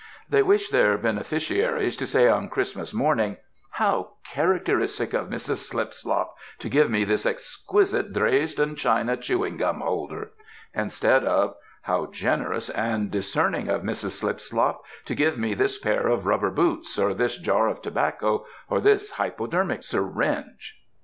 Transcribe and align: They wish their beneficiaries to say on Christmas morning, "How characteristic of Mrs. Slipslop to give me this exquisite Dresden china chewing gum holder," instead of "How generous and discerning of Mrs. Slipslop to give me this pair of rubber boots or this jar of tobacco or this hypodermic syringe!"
They 0.27 0.41
wish 0.41 0.71
their 0.71 0.97
beneficiaries 0.97 1.95
to 1.97 2.07
say 2.07 2.27
on 2.27 2.49
Christmas 2.49 2.91
morning, 2.91 3.37
"How 3.69 4.13
characteristic 4.27 5.13
of 5.13 5.27
Mrs. 5.29 5.57
Slipslop 5.69 6.31
to 6.57 6.69
give 6.69 6.89
me 6.89 7.03
this 7.03 7.23
exquisite 7.23 8.11
Dresden 8.11 8.75
china 8.75 9.15
chewing 9.15 9.57
gum 9.57 9.81
holder," 9.81 10.31
instead 10.73 11.23
of 11.23 11.53
"How 11.83 12.07
generous 12.07 12.71
and 12.71 13.11
discerning 13.11 13.69
of 13.69 13.83
Mrs. 13.83 14.19
Slipslop 14.23 14.79
to 15.05 15.13
give 15.13 15.37
me 15.37 15.53
this 15.53 15.77
pair 15.77 16.07
of 16.07 16.25
rubber 16.25 16.49
boots 16.49 16.97
or 16.97 17.13
this 17.13 17.37
jar 17.37 17.67
of 17.67 17.83
tobacco 17.83 18.47
or 18.71 18.81
this 18.81 19.11
hypodermic 19.11 19.83
syringe!" 19.83 20.81